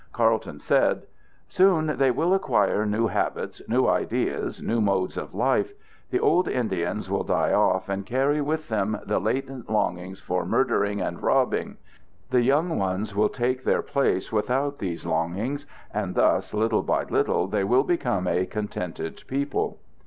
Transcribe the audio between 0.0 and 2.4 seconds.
Carleton said: _Soon they will